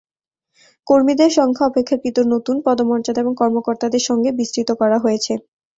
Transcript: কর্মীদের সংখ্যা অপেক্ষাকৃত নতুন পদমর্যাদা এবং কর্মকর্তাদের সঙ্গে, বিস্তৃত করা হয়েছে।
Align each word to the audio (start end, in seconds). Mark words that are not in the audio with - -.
কর্মীদের 0.87 1.29
সংখ্যা 1.31 1.67
অপেক্ষাকৃত 1.67 2.17
নতুন 2.33 2.55
পদমর্যাদা 2.65 3.19
এবং 3.21 3.33
কর্মকর্তাদের 3.37 4.03
সঙ্গে, 4.09 4.29
বিস্তৃত 4.39 4.69
করা 4.81 4.97
হয়েছে। 4.99 5.33